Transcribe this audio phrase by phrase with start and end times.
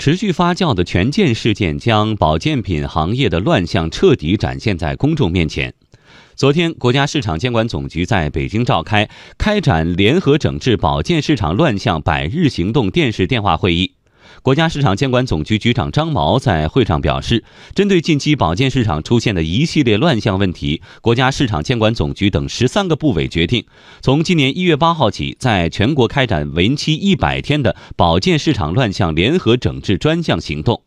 [0.00, 5.74] 持续发酵的权健事件将保健品行业的乱象彻底展现在公众面前。
[6.34, 13.92] 昨天，国家市场监管总局在北京召开开展联合整治保健市场乱象百日行动电视电话会议。
[14.42, 17.44] 国家市场监管总局局长张毛在会上表示，
[17.74, 23.66] 针对近期保健市场出现的一系列乱象问题，国家市场监管总局等十三个部委决定，
[24.00, 30.82] 从今年一月八号起，在全国开展为期一百天的保健市场乱象联合整治专项行动，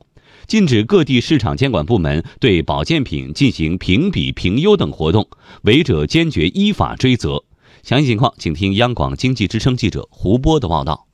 [0.48, 5.28] 禁止各地市场监管部门对保健品进行评比评优等活动，
[5.62, 7.44] 违者坚决依法追责。
[7.84, 11.06] 详细情况，请听央广经济之声记者胡波的报道。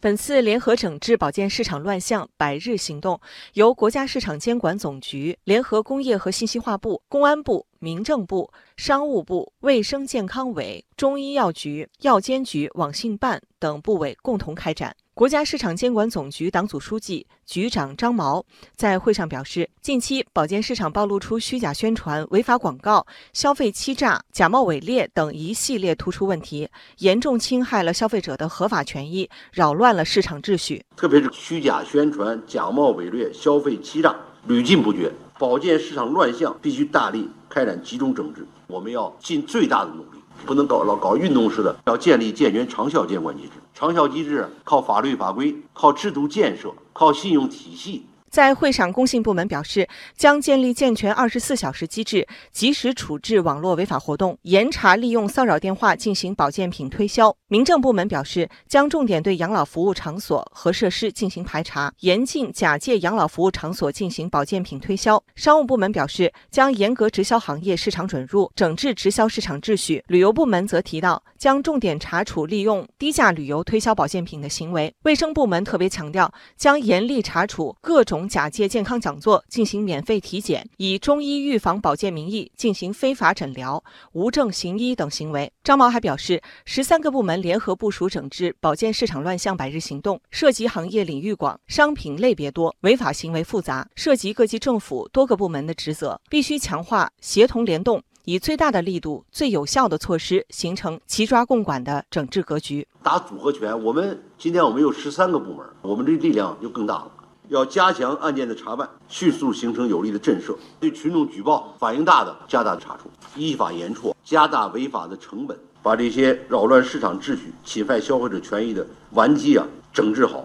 [0.00, 3.20] 本次联合整治保健市场乱象百日行动，
[3.54, 14.94] 由国家市场监管总局联合工业和信息化部、公安部、民政部、商务部、卫生健康委、中医药局、药监局、网信办等部委共同开展。
[15.18, 18.46] 国家市场监管总局党组书记、局长张毛
[18.76, 30.84] 在会上表示，近期保健市场暴露出虚假宣传、违法广告、消费欺诈、假冒伪劣等一系列突出问题，严重侵害了消费者的合法权益，扰乱了市场秩序。
[30.96, 34.14] 特别是虚假宣传、假冒伪劣、消费欺诈
[34.46, 38.46] 屡禁不绝，保健市场乱象必须大力开展集中整治。
[38.68, 40.18] 我们要尽最大的努力。
[40.46, 43.54] 不能搞老搞运动式的，要建立健全长效监管机制。
[43.78, 48.06] 长效机制靠法律法规，靠制度建设，靠信用体系。
[48.30, 57.34] 在会上，工信部门表示将建立健全二十四小时机制，及时处置网络违法活动，严查利用骚扰电话进行保健品推销。
[57.48, 65.22] 民政部门表示将重点对养老服务场所和设施进行排查，严禁假借养老服务场所进行保健品推销。
[65.34, 70.04] 商务部门表示将严格直销行业市场准入，整治直销市场秩序。
[70.08, 74.94] 旅游部门则提到将重点查处利用低价旅游推销保健品的行为。
[75.04, 78.17] 卫生部门特别强调将严厉查处各种。
[78.26, 85.52] 假借健康讲座进行免费体检，以中医预防保健名义进行非法诊疗、无证行医等行为。
[85.62, 98.02] 张毛还表示，十三个部门联合部署整治保健市场乱象百日行动，涉及行业领域广、商品类别多、违法行为复杂，涉及各级政府多个部门的职责，必须强化协同联动。
[98.24, 102.86] 以最大的力度、最有效的措施，形成齐抓共管的整治格局。
[103.02, 107.10] 打组合拳，我们今天我们有十三个部门，我们的力量就更大了。
[107.48, 120.44] 要加强案件的查办，迅速形成有力的震慑；对群众举报反应大的，加大查处，依法严处，加大违法的成本，把这些扰乱市场秩序、侵害消费者权益的顽疾啊整治好。